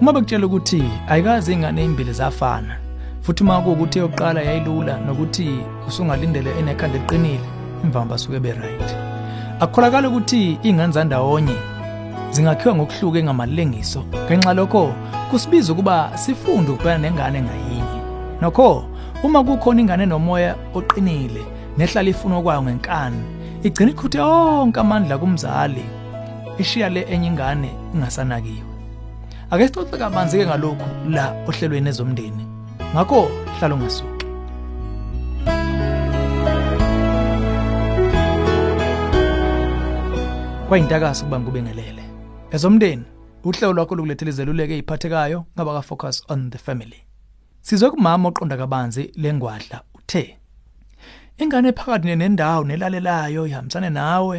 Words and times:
uma 0.00 0.12
bekutshela 0.12 0.46
ukuthi 0.46 0.82
ayikazi 1.08 1.52
ingane 1.52 1.82
ezimbili 1.82 2.12
zafana 2.12 2.76
futhi 3.22 3.42
uma 3.42 3.60
kuwukuthi 3.60 3.98
eyokuqala 3.98 4.40
yayilula 4.42 4.98
nokuthi 5.06 5.48
usungalindele 5.88 6.50
enekhanda 6.58 6.96
eliqinile 6.98 7.46
imvama 7.84 8.06
basuke 8.10 8.40
be-right 8.40 8.88
akukholakala 9.60 10.08
ukuthi 10.08 10.58
iy'ngane 10.62 10.92
zandawonye 10.92 11.56
zingakhiwa 12.30 12.74
ngokuhluka 12.74 13.18
engamalengiso 13.18 14.04
ngenxa 14.26 14.52
lokho 14.54 14.92
kusibiza 15.30 15.72
ukuba 15.72 16.10
sifunde 16.14 16.70
ukubhekana 16.70 16.98
nengane 16.98 17.42
ngayinye. 17.42 18.00
Nokho 18.40 18.84
uma 19.22 19.44
kukhona 19.44 19.80
ingane 19.80 20.02
enomoya 20.02 20.54
oqinile 20.74 21.42
nehlala 21.78 22.10
ifuna 22.10 22.36
okwayo 22.36 22.62
ngenkani 22.62 23.22
igcina 23.62 23.90
iqhuthe 23.90 24.20
onke 24.20 24.80
amandla 24.80 25.18
kumzali 25.18 25.84
ishiya 26.58 26.88
le 26.88 27.02
enye 27.10 27.26
ingane 27.26 27.70
ingasanakiwe. 27.94 28.75
Ake 29.50 29.66
sixoxe 29.68 29.96
kabanzi-ke 29.98 30.46
ngalokhu 30.46 31.10
la 31.10 31.24
ohlelweni 31.48 31.88
ezomndeni. 31.88 32.44
Ngakho 32.94 33.30
hlala 33.58 33.74
ungasuki. 33.74 34.26
Kwayintakazi 40.68 41.22
ukuba 41.22 41.40
ngikubengelele 41.40 42.04
ezomndeni 42.50 43.04
uhlelo 43.44 43.72
lwakho 43.72 43.94
lokulethela 43.94 44.30
izeluleko 44.30 44.72
eziphathekayo 44.72 45.44
ngaba 45.54 45.74
ka-focus 45.76 46.24
on 46.28 46.50
the 46.50 46.58
family. 46.58 47.00
Sizwe 47.60 47.90
kumama 47.90 48.28
oqonda 48.28 48.56
kabanzi 48.56 49.12
lengwadla 49.14 49.82
uthe 49.94 50.38
ingane 51.38 51.72
phakathi 51.72 52.16
nendawo 52.16 52.64
nelalelayo 52.64 53.46
ihambisane 53.46 53.90
nawe 53.90 54.38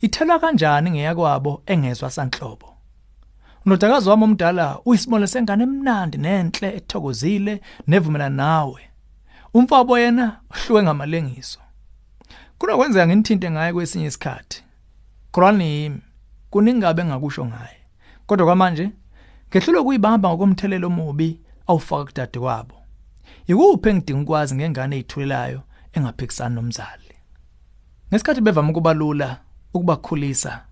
ithela 0.00 0.38
kanjani 0.38 0.90
ngeyakwabo 0.90 1.62
engezwa 1.66 2.10
sanhlobo? 2.10 2.77
Unodakazi 3.66 4.08
wami 4.08 4.24
omdala 4.24 4.78
uyisibonelo 4.84 5.26
sengane 5.26 5.62
emnandi 5.62 6.18
nenhle 6.18 6.76
ethokozile 6.76 7.60
nevumelana 7.86 8.36
nawe. 8.36 8.80
Umfabo 9.54 9.98
yena 9.98 10.40
uhluke 10.50 10.82
ngamalengiso. 10.82 11.60
Kunokwenzeka 12.58 13.06
nginithinte 13.06 13.50
ngaye 13.50 13.72
kwesinye 13.72 14.06
isikhathi. 14.06 14.64
Kholani 15.32 15.64
yimi 15.64 16.00
kuningabe 16.50 17.02
engakusho 17.02 17.44
ngaye. 17.46 17.80
Kodwa 18.26 18.46
kwamanje 18.46 18.90
ngehlulwe 19.50 19.82
kuyibamba 19.82 20.28
ngokomthelelo 20.28 20.86
omubi 20.86 21.40
awufaka 21.66 22.04
kudade 22.04 22.38
kwabo. 22.38 22.74
Ikuphi 23.46 23.88
engidinga 23.88 24.22
ukwazi 24.22 24.54
ngengane 24.54 24.96
ezithulelayo 24.96 25.60
engaphikisani 25.92 26.54
nomzali? 26.54 27.14
Ngesikhathi 28.10 28.40
bevama 28.40 28.70
ukuba 28.70 28.94
lula 28.94 29.40
ukubakhulisa 29.74 30.67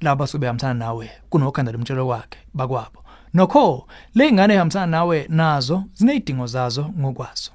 laba 0.00 0.26
sobehambisana 0.26 0.74
nawe 0.74 1.10
kunokhanda 1.30 1.72
lomtshelo 1.72 2.06
wakhe 2.06 2.38
bakwabo. 2.54 3.04
Nokho 3.34 3.86
le 4.14 4.32
ngane 4.32 4.54
ehambisana 4.54 4.86
nawe 4.86 5.26
nazo 5.28 5.84
zinezidingo 5.94 6.46
zazo 6.46 6.90
ngokwazo. 6.98 7.50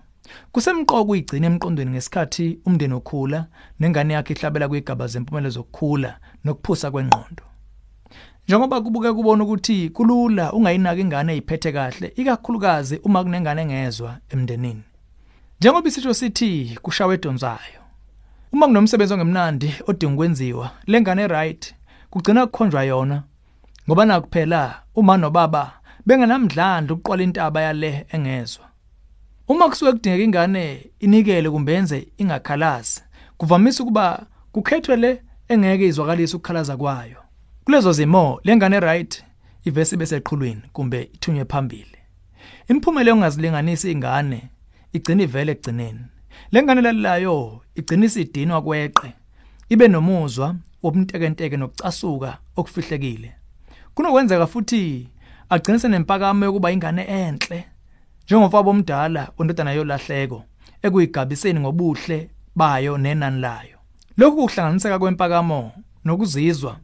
Kusemqoko 0.51 1.11
uyigcina 1.11 1.47
emqondweni 1.47 1.91
ngesikhathi 1.91 2.59
umndeni 2.65 2.93
okhula 2.93 3.45
nengane 3.79 4.13
yakhe 4.13 4.33
ihlabela 4.33 4.67
kwigaba 4.67 5.07
zempumelelo 5.07 5.49
zokukhula 5.49 6.17
nokuphusa 6.43 6.91
kwengqondo. 6.91 7.43
Njengoba 8.47 8.81
kubuke 8.81 9.13
kubona 9.13 9.43
ukuthi 9.43 9.89
kulula 9.89 10.53
ungayinaki 10.53 11.01
ingane 11.01 11.33
eziphethe 11.33 11.71
kahle 11.71 12.13
ikakhulukazi 12.15 12.99
uma 13.03 13.23
kunengane 13.23 13.61
engezwa 13.61 14.17
emndenini. 14.29 14.83
Njengoba 15.59 15.87
isisho 15.87 16.13
sithi 16.13 16.79
kushawe 16.81 17.15
edonsayo 17.15 17.81
uma 18.51 18.67
kunomsebenzi 18.67 19.13
ongemnandi 19.13 19.75
odinga 19.87 20.13
ukwenziwa 20.13 20.71
lengane 20.87 21.27
right 21.27 21.75
kugcina 22.15 22.47
kukhonjwa 22.47 22.83
yona. 22.83 23.23
Ngoba 23.87 24.05
nakuphela 24.05 24.81
uma 24.95 25.17
nobaba 25.17 25.73
bengenamdlandla 26.05 26.93
ukuqwala 26.93 27.23
intaba 27.23 27.61
yale 27.61 28.05
engezwa. 28.11 28.65
Uma 29.47 29.69
kusuke 29.69 29.91
kudingeka 29.91 30.23
ingane 30.23 30.89
inikele 30.99 31.49
kumbe 31.49 31.73
yenze 31.73 32.07
ingakhalazi 32.17 33.03
kuvamisa 33.37 33.83
ukuba 33.83 34.25
kukhethwe 34.51 34.95
le 34.95 35.21
engeke 35.47 35.87
izwakalise 35.87 36.35
ukukhalaza 36.35 36.77
kwayo. 36.77 37.17
Kulezo 37.63 37.91
zimo 37.91 38.39
lengane 38.43 38.79
right 38.79 39.23
ivesi 39.65 39.97
bese 39.97 40.15
eqhulwini 40.15 40.61
kumbe 40.73 41.09
ithunywe 41.13 41.45
phambili. 41.45 41.97
Imphumela 42.67 43.13
ongazilinganisi 43.13 43.91
ingane 43.91 44.49
igcina 44.93 45.23
ivele 45.23 45.51
egcineni 45.51 46.05
lengane 46.51 46.81
lalilayo 46.81 47.61
igcina 47.75 48.05
isidinwa 48.05 48.61
kweqe 48.61 49.13
ibe 49.69 49.87
nomuzwa 49.87 50.55
wobuntekenteke 50.85 51.57
nokucasuka 51.57 52.37
okufihlekile. 52.55 53.31
Kunokwenzeka 53.95 54.47
futhi 54.47 55.09
agcine 55.49 55.79
senempakamo 55.79 56.45
yokuba 56.45 56.71
ingane 56.71 57.03
enhle 57.03 57.65
njengomfabo 58.25 58.69
omdala 58.69 59.31
ondodana 59.37 59.71
yolahleko 59.71 60.43
ekuyigabiseni 60.81 61.59
ngobuhle 61.59 62.29
bayo 62.55 62.97
nenani 62.97 63.41
layo. 63.41 63.77
Lokhu 64.17 64.35
kuhlanganiseka 64.35 64.99
kwempakamo 64.99 65.71
nokuzizwa 66.05 66.77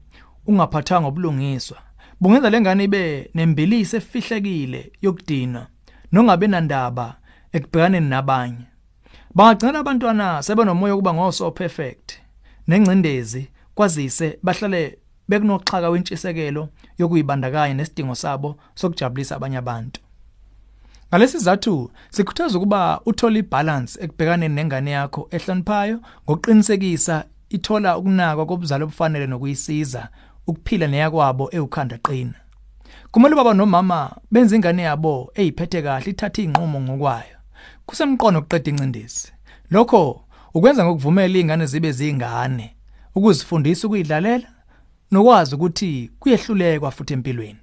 ungaphathanga 0.48 1.08
obulungiswa 1.08 1.78
bungenza 2.22 2.50
lengane 2.50 2.84
ibe 2.84 3.30
nembilisi 3.36 3.96
efihlekile 3.96 4.92
yokudina 5.02 5.68
nongabe 6.12 6.48
nandaba 6.48 7.18
ekubhekaneni 7.54 8.10
nabanye. 8.10 8.66
Bangagcina 9.36 9.80
abantwana 9.80 10.44
sebenomoya 10.44 10.96
ukuba 10.96 11.14
ngoso 11.14 11.52
perfect 11.52 12.08
nengcindezi 12.68 13.50
kwazise 13.82 14.38
bahlale 14.44 14.98
bekunoxhaka 15.30 15.90
wentshisekelo 15.90 16.70
yokuyibandakanya 16.98 17.74
nesidingo 17.74 18.16
sabo 18.16 18.56
sokujabulisa 18.76 19.36
abanye 19.36 19.58
abantu. 19.58 20.02
Ngalesi 21.10 21.38
sizathu 21.38 21.92
sikhuthaza 22.10 22.58
ukuba 22.58 23.02
uthole 23.06 23.40
ibalance 23.40 24.04
ekubhekaneni 24.04 24.56
nengane 24.56 24.92
yakho 24.92 25.28
ehloniphayo 25.32 26.00
ngokuqinisekisa 26.26 27.26
ithola 27.50 27.98
ukunakwa 27.98 28.46
kobuzalo 28.46 28.86
obufanele 28.86 29.28
nokuyisiza 29.28 30.10
ukuphila 30.48 30.88
neyakwabo 30.88 31.50
ewukhanda 31.52 31.98
qina. 31.98 32.38
Kumele 33.12 33.36
baba 33.36 33.54
nomama 33.54 34.16
benze 34.32 34.56
ingane 34.56 34.84
yabo 34.84 35.32
eziphethe 35.34 35.82
kahle 35.82 36.12
ithathe 36.12 36.44
inqumo 36.44 36.82
ngokwayo. 36.82 37.38
Kusemqono 37.86 38.40
ukuqeda 38.40 38.70
incindezi. 38.72 39.32
Lokho 39.72 40.22
ukwenza 40.54 40.86
ngokuvumela 40.86 41.34
izingane 41.34 41.66
zibe 41.66 41.92
zingane 41.92 42.76
ukuzifundisa 43.16 43.88
ukuyidlalela 43.88 44.48
nokwazi 45.12 45.56
ukuthi 45.56 46.12
kuyehlulekwa 46.20 46.92
futhi 46.92 47.14
empilweni. 47.14 47.60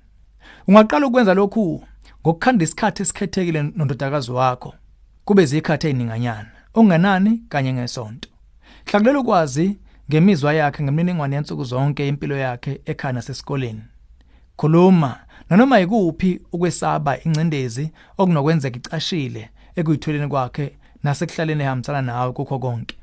Ungaqala 0.69 1.07
ukwenza 1.07 1.35
lokhu 1.35 1.85
ngokukhanda 2.23 2.65
isikhathi 2.65 3.03
esikhethekile 3.03 3.63
nondodakazi 3.63 4.31
wakho 4.31 4.75
kube 5.25 5.47
zikhathi 5.47 5.87
ezininganyana 5.87 6.51
okungenani 6.75 7.43
kanye 7.49 7.73
ngesonto. 7.73 8.29
Hlakulela 8.87 9.21
ukwazi 9.21 9.79
ngemizwa 10.11 10.55
yakhe 10.55 10.83
ngemininingwane 10.83 11.37
yensuku 11.37 11.65
zonke 11.65 12.09
impilo 12.09 12.37
yakhe 12.37 12.81
ekhaya 12.85 13.13
nasesikoleni. 13.13 13.83
Khuluma 14.57 15.21
nanoma 15.51 15.79
yikuphi 15.79 16.41
ukwesaba 16.53 17.21
incindezi 17.23 17.93
okunokwenzeka 18.19 18.77
icashile 18.77 19.51
ekuyitholeni 19.77 20.29
kwakhe 20.29 20.77
nasekuhlaleni 21.03 21.63
ehambisana 21.63 22.03
nawe 22.03 22.33
kukho 22.33 22.59
konke. 22.59 22.98